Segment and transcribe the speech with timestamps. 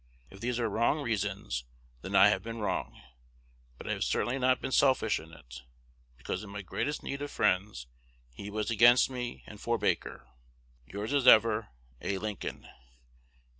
[0.31, 1.63] If these are wrong reasons,
[2.01, 2.99] then I have been wrong;
[3.77, 5.61] but I have certainly not been selfish in it,
[6.17, 7.85] because, in my greatest need of friends,
[8.33, 10.27] he was against me and for Baker.
[10.87, 11.67] Yours as ever,
[12.01, 12.17] A.
[12.17, 12.67] Lincoln.